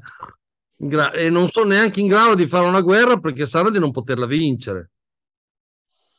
[0.80, 4.26] e non sono neanche in grado di fare una guerra perché sanno di non poterla
[4.26, 4.92] vincere.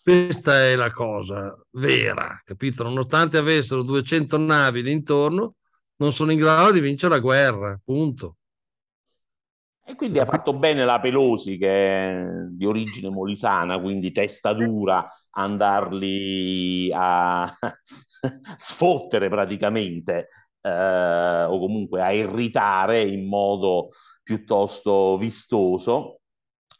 [0.09, 2.83] Questa è la cosa vera, capito?
[2.83, 5.57] Nonostante avessero 200 navi intorno,
[5.97, 8.37] non sono in grado di vincere la guerra, punto.
[9.85, 15.07] E quindi ha fatto bene la Pelosi, che è di origine molisana, quindi testa dura,
[15.33, 17.53] andarli a
[18.57, 20.29] sfottere praticamente,
[20.63, 23.89] eh, o comunque a irritare in modo
[24.23, 26.21] piuttosto vistoso,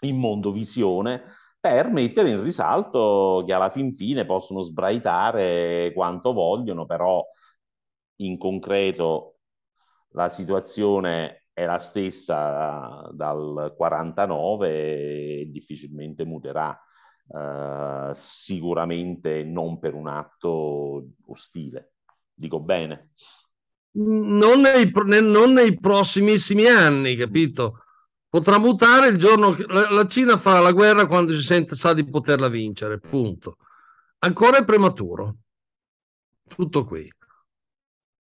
[0.01, 1.25] in mondo visione,
[1.69, 7.23] per mettere in risalto che alla fin fine possono sbraitare quanto vogliono, però
[8.17, 9.41] in concreto
[10.13, 14.71] la situazione è la stessa dal 49
[15.41, 16.77] e difficilmente muterà,
[17.35, 21.93] eh, sicuramente non per un atto ostile.
[22.33, 23.11] Dico bene?
[23.93, 27.83] Non nei, non nei prossimissimi anni, capito?
[28.29, 32.09] Potrà mutare il giorno che la, Cina farà la guerra quando si sente sa di
[32.09, 33.57] poterla vincere, punto.
[34.21, 35.37] Ancora è prematuro.
[36.47, 37.11] Tutto qui.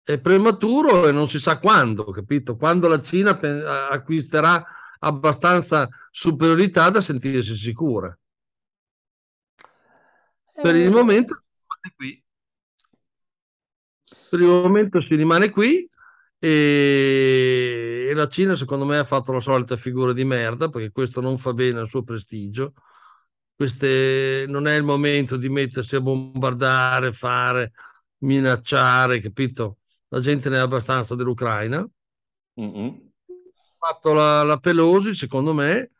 [0.02, 2.56] È prematuro e non si sa quando, capito?
[2.56, 3.38] Quando la Cina
[3.90, 4.64] acquisterà
[5.00, 8.16] abbastanza superiorità da sentirsi sicura.
[10.52, 10.90] Per il eh.
[10.90, 12.24] momento si rimane qui.
[14.28, 15.90] Per il momento si rimane qui
[16.38, 21.20] e, e, la Cina secondo me ha fatto la solita figura di merda perché questo
[21.20, 22.72] non fa bene al suo prestigio.
[23.54, 27.72] Queste, non è il momento di mettersi a bombardare, fare,
[28.18, 29.78] minacciare, capito?
[30.08, 31.86] La gente ne ha abbastanza dell'Ucraina.
[32.60, 32.86] Mm-hmm.
[32.88, 35.92] Ha fatto la, la Pelosi, secondo me,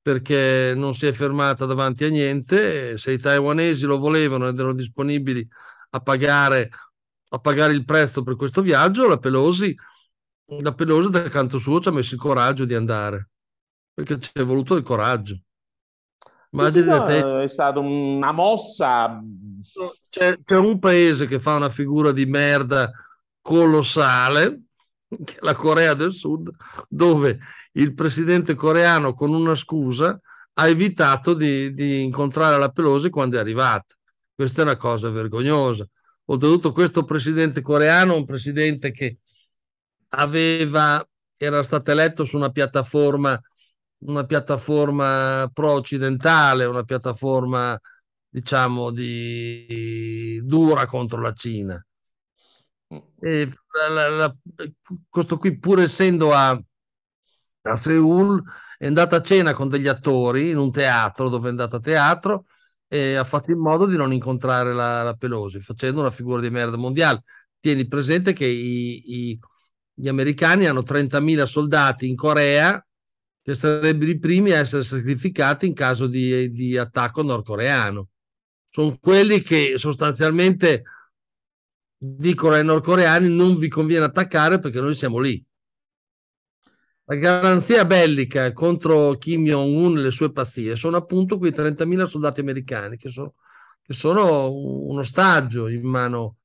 [0.00, 2.96] perché non si è fermata davanti a niente.
[2.96, 5.46] Se i taiwanesi lo volevano ed erano disponibili
[5.90, 6.70] a pagare
[7.30, 9.76] a pagare il prezzo per questo viaggio, la Pelosi,
[10.58, 13.30] la Pelosi dal canto suo ci ha messo il coraggio di andare,
[13.94, 15.40] perché ci è voluto il coraggio.
[16.52, 19.22] Sì, sì, no, è stata una mossa.
[20.08, 22.90] C'è, c'è, un paese che fa una figura di merda
[23.40, 24.62] colossale,
[25.24, 26.50] che è la Corea del Sud,
[26.88, 27.38] dove
[27.72, 30.20] il presidente coreano con una scusa
[30.54, 33.94] ha evitato di, di incontrare la Pelosi quando è arrivata.
[34.34, 35.86] Questa è una cosa vergognosa.
[36.24, 39.18] Oltretutto questo presidente coreano, un presidente che
[40.10, 43.40] aveva, era stato eletto su una piattaforma,
[43.98, 47.78] una piattaforma pro-occidentale, una piattaforma
[48.28, 51.84] diciamo di dura contro la Cina.
[53.20, 53.52] E
[53.88, 54.36] la, la,
[55.08, 56.60] questo qui, pur essendo a,
[57.62, 58.42] a Seoul,
[58.78, 62.46] è andato a cena con degli attori in un teatro dove è andato a teatro
[62.88, 66.50] e ha fatto in modo di non incontrare la, la Pelosi, facendo una figura di
[66.50, 67.22] merda mondiale.
[67.60, 69.38] Tieni presente che i, i,
[70.00, 72.82] gli americani hanno 30.000 soldati in Corea
[73.42, 78.08] che sarebbero i primi a essere sacrificati in caso di, di attacco nordcoreano.
[78.64, 80.84] Sono quelli che sostanzialmente
[81.96, 85.44] dicono ai nordcoreani non vi conviene attaccare perché noi siamo lì.
[87.04, 92.40] la garanzia bellica contro Kim Jong-un e le sue pazzie sono appunto quei 30.000 soldati
[92.40, 93.34] americani che sono,
[93.82, 96.36] che sono un ostaggio in mano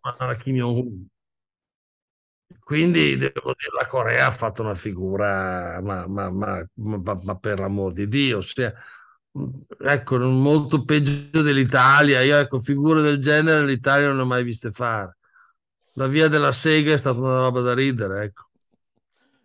[0.00, 1.06] a Kim Jong-un.
[2.64, 7.92] Quindi devo dire, la Corea ha fatto una figura, ma, ma, ma, ma per l'amor
[7.92, 8.72] di Dio, cioè,
[9.80, 12.22] ecco, molto peggio dell'Italia.
[12.22, 15.18] Io, ecco, figure del genere l'Italia non le ho mai viste fare.
[15.96, 18.48] La via della sega è stata una roba da ridere, ecco.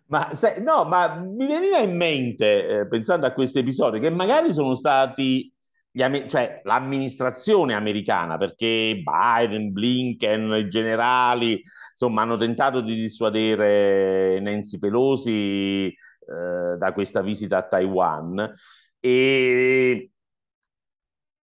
[0.05, 4.53] Ma se, no, ma mi veniva in mente, eh, pensando a questi episodi, che magari
[4.53, 5.53] sono stati
[5.91, 11.61] cioè, l'amministrazione americana, perché Biden, Blinken, i generali,
[11.99, 18.53] insomma, hanno tentato di dissuadere Nancy Pelosi eh, da questa visita a Taiwan
[19.01, 20.11] e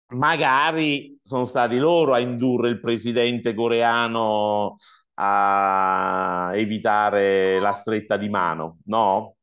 [0.09, 4.77] magari sono stati loro a indurre il presidente coreano
[5.19, 9.37] a evitare la stretta di mano, no?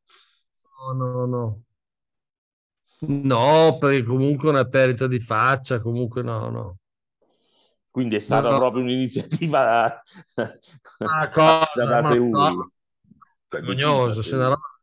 [0.62, 1.62] No, no, no.
[3.06, 6.78] No, perché comunque è una perdita di faccia, comunque no, no.
[7.94, 10.02] Quindi è stata no, proprio un'iniziativa
[10.98, 12.28] una cosa, da Seul.
[12.28, 12.72] No.
[13.48, 14.80] Cioè, vergognosa, una roba,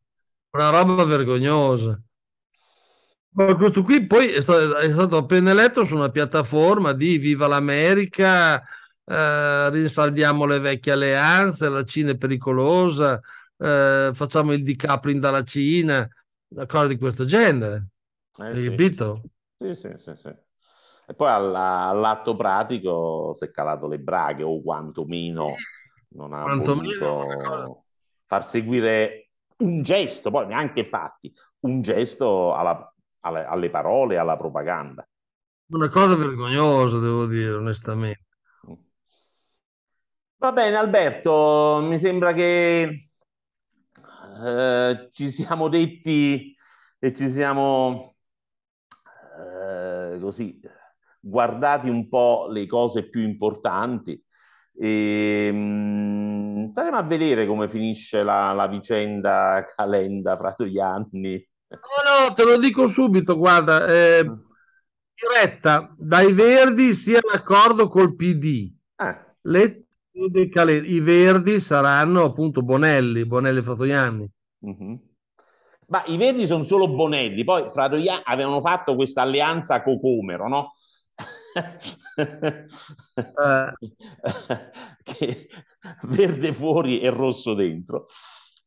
[0.52, 2.02] una roba vergognosa.
[3.32, 7.48] Ma questo qui poi è stato, è stato, appena eletto su una piattaforma di Viva
[7.48, 8.64] l'America,
[9.04, 13.20] eh, rinsaldiamo le vecchie alleanze, la Cina è pericolosa,
[13.58, 16.08] eh, facciamo il decoupling dalla Cina,
[16.66, 17.88] cose di questo genere.
[18.40, 18.70] Eh, Hai sì.
[18.70, 19.22] capito?
[19.58, 20.34] Sì, sì, sì, sì.
[21.12, 25.56] E poi alla, all'atto pratico si è calato le braghe o quantomeno
[26.14, 27.84] non ha voluto
[28.26, 31.30] far seguire un gesto, poi neanche fatti,
[31.66, 35.06] un gesto alla, alle, alle parole, alla propaganda.
[35.72, 38.28] Una cosa vergognosa, devo dire, onestamente.
[40.38, 42.96] Va bene, Alberto, mi sembra che
[44.46, 46.56] eh, ci siamo detti
[47.00, 48.16] e ci siamo
[49.38, 50.80] eh, così
[51.22, 54.22] guardati un po' le cose più importanti.
[54.78, 61.48] E, mh, mm, staremo a vedere come finisce la, la vicenda Calenda fra due anni.
[61.70, 64.30] No, no, te lo dico subito, guarda, eh,
[65.14, 68.72] diretta dai Verdi sia l'accordo col PD.
[68.98, 69.20] Eh.
[69.44, 74.30] Le, I Verdi saranno appunto Bonelli, Bonelli Fratoianni.
[74.66, 74.96] Mm-hmm.
[75.88, 80.72] Ma i Verdi sono solo Bonelli, poi Fratoianni avevano fatto questa alleanza Cocomero, no?
[85.04, 85.50] che
[86.04, 88.08] verde fuori e rosso dentro.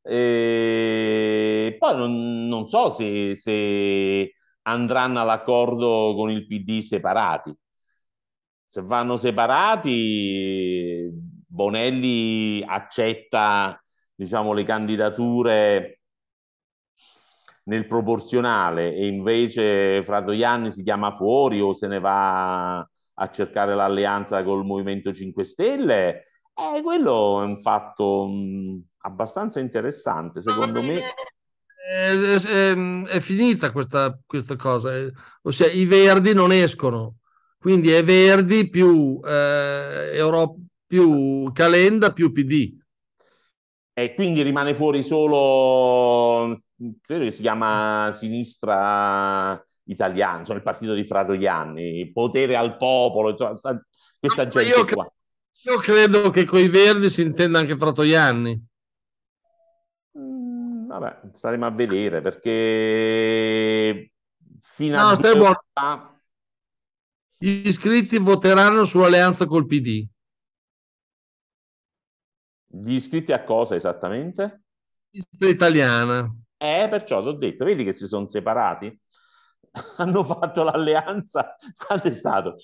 [0.02, 7.54] E poi non, non so se, se, andranno all'accordo con il PD separati.
[8.66, 11.08] Se vanno separati,
[11.46, 13.78] Bonelli accetta
[14.14, 15.93] diciamo, le candidature
[17.64, 24.42] nel proporzionale e invece Fratoianni si chiama fuori o se ne va a cercare l'alleanza
[24.42, 31.00] col Movimento 5 Stelle, eh, quello è un fatto mh, abbastanza interessante, secondo me.
[31.86, 34.90] È, è, è finita questa, questa, cosa,
[35.42, 37.16] ossia i verdi non escono,
[37.58, 40.54] quindi è verdi più, eh, Europa,
[40.86, 42.82] più Calenda più PD
[43.96, 46.52] e quindi rimane fuori solo,
[47.00, 53.54] credo che si chiama Sinistra Italiana, insomma il partito di Fratoianni, potere al popolo, insomma,
[54.18, 55.08] questa gente io, qua.
[55.62, 58.66] Io credo che con i verdi si intenda anche Fratoianni.
[60.18, 64.10] Mm, vabbè, staremo a vedere perché
[64.58, 65.62] fino no, a stai buono.
[67.38, 70.04] Gli iscritti voteranno sull'alleanza col PD.
[72.82, 74.64] Gli iscritti a cosa esattamente?
[75.38, 76.28] Italiana.
[76.56, 78.98] Eh, perciò ti ho detto, vedi che si sono separati?
[79.98, 82.56] Hanno fatto l'alleanza, quando è stato?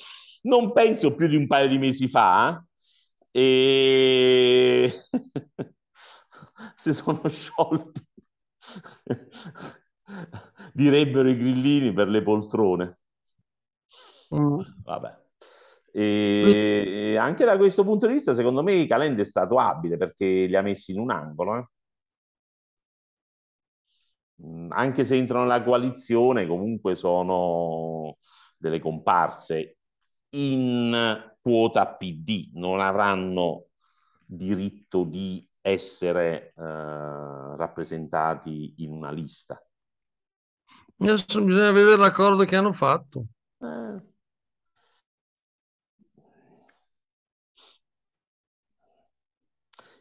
[0.42, 2.61] Non penso più di un paio di mesi fa,
[3.30, 3.40] eh?
[3.40, 4.92] e
[6.74, 8.04] si sono sciolti,
[10.72, 12.98] direbbero i grillini per le poltrone.
[14.34, 14.61] Mm.
[14.82, 15.19] Vabbè.
[15.93, 20.57] E anche da questo punto di vista, secondo me, Calenda è stato abile perché li
[20.57, 21.57] ha messi in un angolo.
[21.57, 21.64] Eh?
[24.43, 28.16] Mm, anche se entrano nella coalizione, comunque sono
[28.57, 29.76] delle comparse
[30.30, 33.66] in quota PD, non avranno
[34.24, 39.62] diritto di essere eh, rappresentati in una lista.
[40.99, 43.24] Adesso bisogna vedere l'accordo che hanno fatto.
[43.59, 44.09] Eh,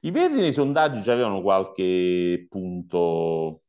[0.02, 3.64] I Verdi nei sondaggi già avevano qualche punto,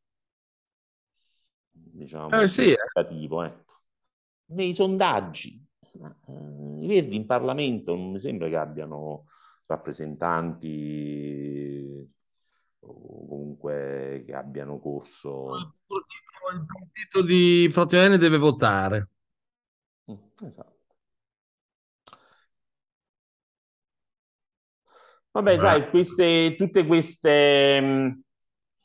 [1.71, 3.43] diciamo, eh, sì, significativo.
[3.43, 3.81] Ecco.
[4.47, 9.27] Nei sondaggi, i Verdi in Parlamento non mi sembra che abbiano
[9.67, 12.07] rappresentanti
[12.81, 15.75] o comunque che abbiano corso.
[16.53, 19.09] Il partito di Fratelli deve votare.
[20.43, 20.80] Esatto.
[25.33, 28.21] Vabbè, sai, queste, tutte queste mh,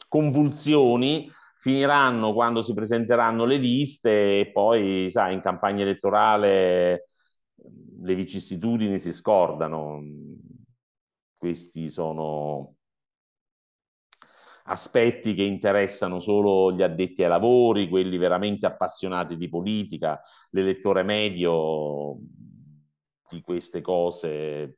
[0.08, 7.08] convulsioni finiranno quando si presenteranno le liste e poi, sai, in campagna elettorale
[8.02, 10.04] le vicissitudini si scordano.
[11.36, 12.76] Questi sono
[14.66, 20.20] aspetti che interessano solo gli addetti ai lavori, quelli veramente appassionati di politica,
[20.52, 22.18] l'elettore medio
[23.30, 24.78] di queste cose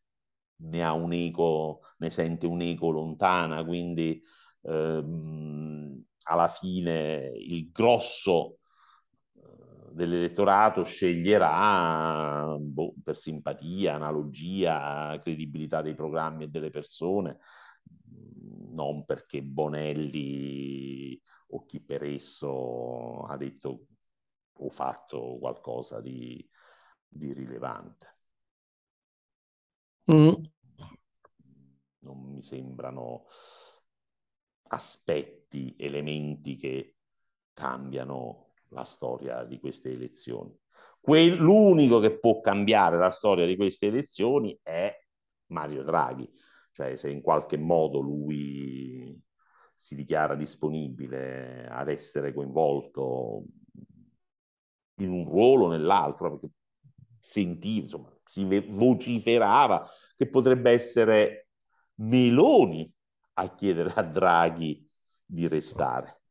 [0.58, 4.22] ne ha un eco, ne sente un eco lontana, quindi
[4.64, 8.60] ehm, alla fine il grosso
[9.36, 17.40] eh, dell'elettorato sceglierà boh, per simpatia, analogia, credibilità dei programmi e delle persone,
[18.72, 23.86] non perché Bonelli o chi per esso ha detto
[24.60, 26.46] o fatto qualcosa di,
[27.08, 28.17] di rilevante.
[30.12, 30.34] Mm.
[32.00, 33.26] Non mi sembrano
[34.70, 36.96] aspetti, elementi che
[37.54, 40.56] cambiano la storia di queste elezioni.
[41.02, 44.94] L'unico che può cambiare la storia di queste elezioni è
[45.48, 46.30] Mario Draghi,
[46.72, 49.20] cioè se in qualche modo lui
[49.74, 53.44] si dichiara disponibile ad essere coinvolto
[54.96, 56.56] in un ruolo o nell'altro, perché
[57.20, 61.48] sentivo, insomma, si vociferava che potrebbe essere
[61.96, 62.92] Meloni
[63.34, 64.88] a chiedere a Draghi
[65.26, 66.22] di restare.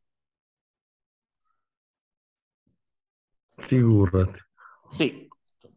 [3.57, 4.41] Figurati.
[4.97, 5.29] Sì,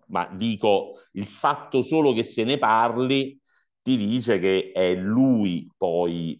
[0.08, 3.40] ma dico, il fatto solo che se ne parli
[3.82, 6.40] ti dice che è lui poi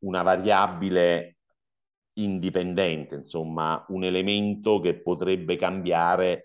[0.00, 1.38] una variabile
[2.14, 6.44] indipendente, insomma, un elemento che potrebbe cambiare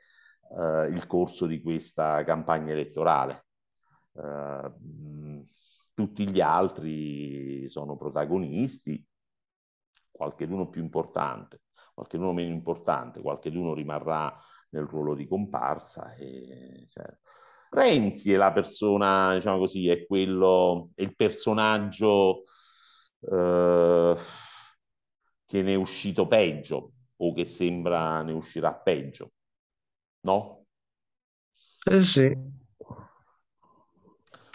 [0.58, 3.46] eh, il corso di questa campagna elettorale.
[4.14, 4.72] Eh,
[5.94, 9.04] tutti gli altri sono protagonisti,
[10.10, 11.62] qualcheduno più importante,
[11.94, 14.36] qualcheduno meno importante, qualcheduno rimarrà
[14.70, 16.14] nel ruolo di comparsa.
[16.16, 17.06] E, cioè,
[17.70, 22.44] Renzi è la persona, diciamo così, è quello, è il personaggio
[23.22, 24.16] eh,
[25.46, 29.32] che ne è uscito peggio o che sembra ne uscirà peggio
[30.22, 30.66] no?
[31.84, 32.36] Eh sì.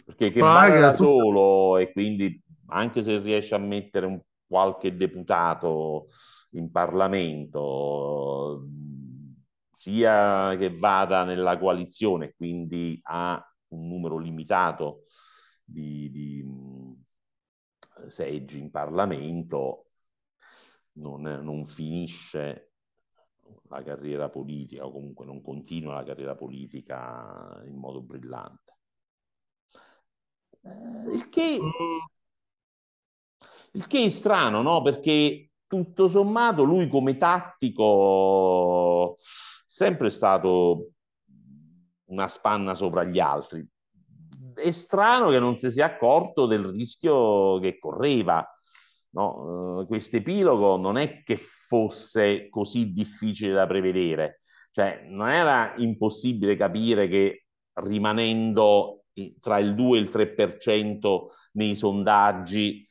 [0.05, 6.07] Perché che Paga da solo e quindi anche se riesce a mettere un qualche deputato
[6.51, 8.65] in Parlamento,
[9.73, 15.03] sia che vada nella coalizione, quindi ha un numero limitato
[15.65, 16.45] di, di
[18.09, 19.87] seggi in Parlamento,
[20.93, 22.71] non, non finisce
[23.69, 28.77] la carriera politica o comunque non continua la carriera politica in modo brillante.
[30.63, 31.59] Eh, il, che,
[33.73, 34.83] il che è strano, no?
[34.83, 39.19] Perché tutto sommato lui come tattico è
[39.67, 40.91] sempre stato
[42.07, 43.67] una spanna sopra gli altri.
[44.55, 48.47] È strano che non si sia accorto del rischio che correva
[49.17, 49.81] No?
[49.81, 56.55] Uh, questo epilogo non è che fosse così difficile da prevedere, cioè non era impossibile
[56.55, 59.05] capire che rimanendo
[59.41, 62.87] tra il 2 e il 3% nei sondaggi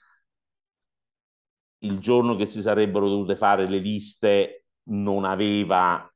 [1.80, 6.12] il giorno che si sarebbero dovute fare le liste non aveva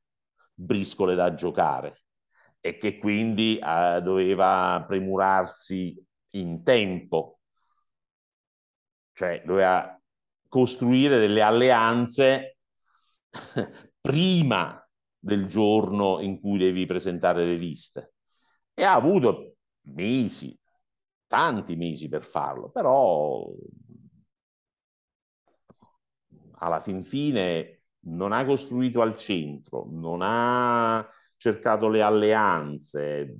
[0.52, 2.02] briscole da giocare
[2.60, 7.40] e che quindi eh, doveva premurarsi in tempo,
[9.12, 9.99] cioè doveva
[10.50, 12.58] costruire delle alleanze
[14.00, 14.84] prima
[15.16, 18.14] del giorno in cui devi presentare le liste.
[18.74, 20.58] E ha avuto mesi,
[21.28, 23.46] tanti mesi per farlo, però
[26.54, 33.36] alla fin fine non ha costruito al centro, non ha cercato le alleanze,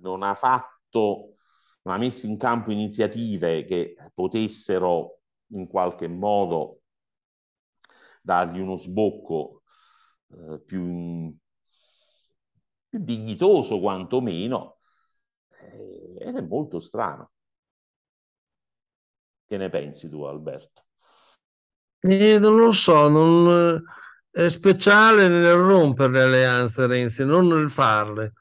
[0.00, 1.36] non ha fatto,
[1.82, 5.17] non ha messo in campo iniziative che potessero
[5.48, 6.82] in qualche modo
[8.22, 9.62] dargli uno sbocco
[10.28, 11.34] eh, più,
[12.88, 14.78] più dignitoso quantomeno,
[15.60, 17.30] eh, ed è molto strano.
[19.46, 20.84] Che ne pensi tu, Alberto?
[22.00, 23.82] Eh, non lo so, non,
[24.30, 28.34] è speciale nel rompere le alleanze Renzi, non nel farle.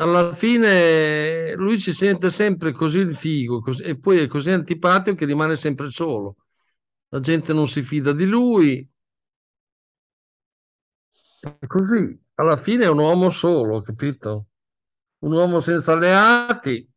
[0.00, 5.14] Alla fine lui si sente sempre così il figo così, e poi è così antipatico
[5.14, 6.36] che rimane sempre solo.
[7.08, 8.88] La gente non si fida di lui.
[11.40, 14.46] È così, alla fine è un uomo solo, capito?
[15.18, 16.88] Un uomo senza alleati.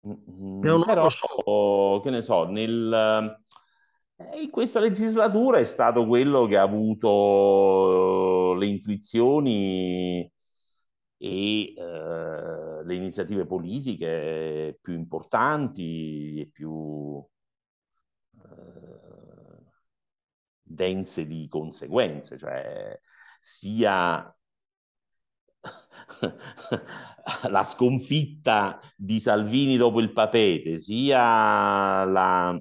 [0.00, 1.06] È un Però,
[1.46, 3.36] uomo che ne so, nel,
[4.40, 10.31] in questa legislatura è stato quello che ha avuto le intuizioni
[11.24, 17.24] e eh, le iniziative politiche più importanti e più
[18.42, 19.62] eh,
[20.60, 22.98] dense di conseguenze, cioè
[23.38, 24.36] sia
[27.48, 32.60] la sconfitta di Salvini dopo il papete, sia la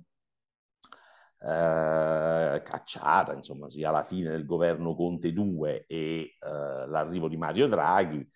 [1.43, 7.67] eh, cacciata, insomma, sia la fine del governo Conte 2 e eh, l'arrivo di Mario
[7.67, 8.29] Draghi,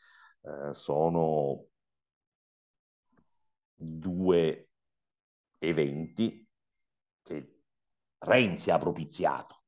[0.45, 1.65] eh, sono
[3.75, 4.69] due
[5.57, 6.47] eventi
[7.23, 7.61] che
[8.19, 9.63] Renzi ha propiziato.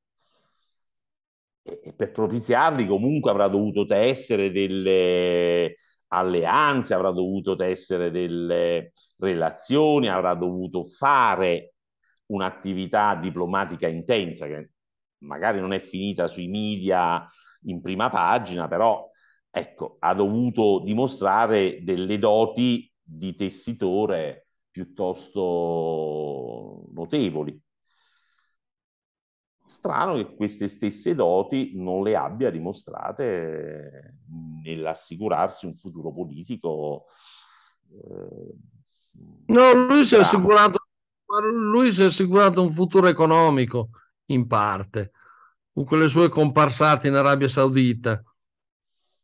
[1.62, 5.74] E, e per propiziarli comunque avrà dovuto tessere delle
[6.08, 11.74] alleanze, avrà dovuto tessere delle relazioni, avrà dovuto fare
[12.26, 14.70] un'attività diplomatica intensa che
[15.18, 17.26] magari non è finita sui media
[17.62, 19.08] in prima pagina, però
[19.58, 25.40] ecco, ha dovuto dimostrare delle doti di tessitore piuttosto
[26.92, 27.60] notevoli.
[29.66, 34.18] Strano che queste stesse doti non le abbia dimostrate
[34.62, 37.04] nell'assicurarsi un futuro politico.
[37.90, 38.54] Eh,
[39.46, 40.78] no, lui si è assicurato
[41.52, 43.90] lui si è assicurato un futuro economico,
[44.26, 45.12] in parte,
[45.72, 48.22] con quelle sue comparsate in Arabia Saudita.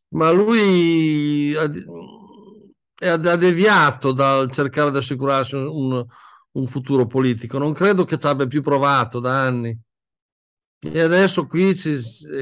[0.08, 1.66] Ma lui ha,
[3.36, 6.04] deviato dal cercare di assicurarsi un,
[6.52, 7.58] un futuro politico.
[7.58, 9.76] Non credo che ci abbia più provato da anni.
[10.78, 11.98] E adesso qui si,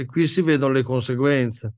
[0.07, 1.75] qui si vedono le conseguenze.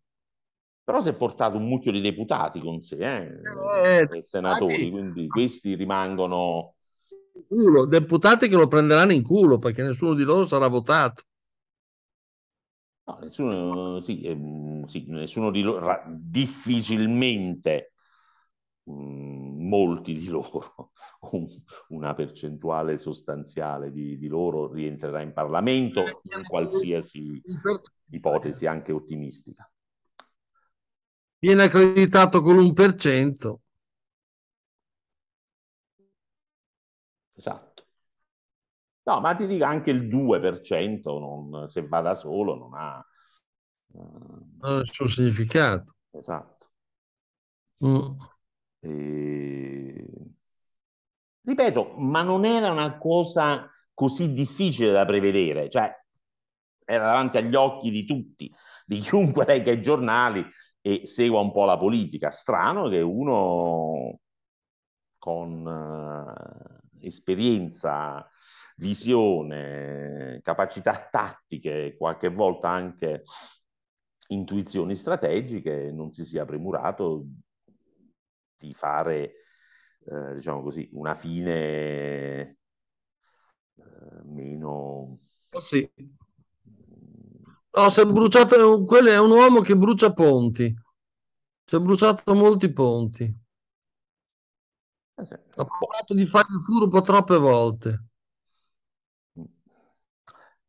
[0.82, 5.74] Però si è portato un mucchio di deputati con sé, eh, eh, senatori, quindi questi
[5.76, 6.74] rimangono
[7.48, 11.22] culo, deputati che lo prenderanno in culo perché nessuno di loro sarà votato.
[13.06, 17.92] No, nessuno, sì, eh, sì, nessuno di loro, ra- difficilmente
[18.84, 20.92] mh, mm, molti di loro,
[21.32, 21.46] un,
[21.88, 27.42] una percentuale sostanziale di, di, loro rientrerà in Parlamento in qualsiasi
[28.10, 29.70] ipotesi anche ottimistica.
[31.38, 33.60] Viene accreditato con l'1%.
[37.34, 37.73] Esatto.
[39.04, 43.06] No, ma ti dico anche il 2%, non, se va da solo, non ha...
[44.60, 45.94] Ha il suo significato.
[46.10, 46.68] Esatto.
[47.84, 48.18] Mm.
[48.80, 50.06] E...
[51.42, 55.94] Ripeto, ma non era una cosa così difficile da prevedere, cioè
[56.86, 58.52] era davanti agli occhi di tutti,
[58.84, 60.44] di chiunque legga i giornali
[60.80, 62.30] e segua un po' la politica.
[62.30, 64.18] Strano che uno
[65.18, 68.28] con uh, esperienza,
[68.76, 73.22] visione, capacità tattiche, qualche volta anche
[74.28, 77.26] intuizioni strategiche, non si sia premurato
[78.56, 79.34] di fare,
[80.06, 81.56] eh, diciamo così, una fine
[83.76, 85.18] eh, meno...
[85.50, 85.88] Oh sì.
[87.76, 90.74] No, si è bruciato, quello è un uomo che brucia ponti.
[91.64, 93.24] Si è bruciato molti ponti.
[95.16, 95.34] Eh sì.
[95.34, 98.04] Ho provato di fare il furbo troppe volte.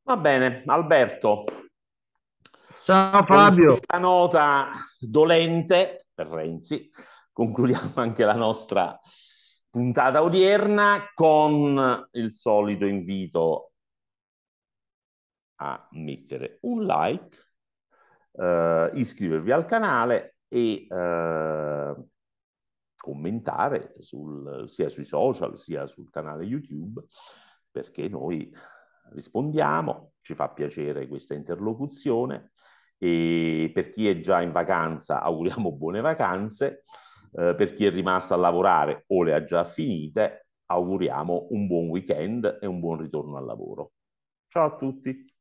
[0.07, 1.45] Va bene, Alberto.
[2.83, 3.69] Ciao Fabio.
[3.69, 6.91] Con questa nota dolente per Renzi,
[7.31, 8.99] concludiamo anche la nostra
[9.67, 13.71] puntata odierna con il solito invito
[15.55, 17.37] a mettere un like,
[18.33, 21.95] eh, iscrivervi al canale e eh,
[22.95, 27.03] commentare sul, sia sui social sia sul canale YouTube
[27.71, 28.53] perché noi
[29.11, 32.51] rispondiamo, ci fa piacere questa interlocuzione
[32.97, 36.83] e per chi è già in vacanza auguriamo buone vacanze,
[37.33, 41.89] eh, per chi è rimasto a lavorare o le ha già finite auguriamo un buon
[41.89, 43.91] weekend e un buon ritorno al lavoro.
[44.47, 45.33] Ciao a tutti.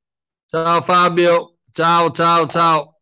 [0.46, 2.93] Ciao Fabio, ciao ciao ciao.